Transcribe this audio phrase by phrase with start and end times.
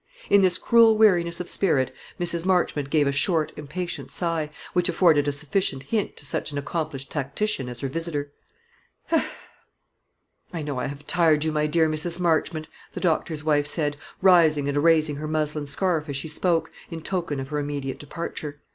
[0.31, 2.43] In this cruel weariness of spirit Mrs.
[2.43, 7.11] Marchmont gave a short impatient sigh, which afforded a sufficient hint to such an accomplished
[7.11, 8.31] tactician as her visitor.
[10.51, 12.19] "I know I have tired you, my dear Mrs.
[12.19, 17.01] Marchmont," the doctor's wife said, rising and arranging her muslin scarf as she spoke, in
[17.03, 18.59] token of her immediate departure.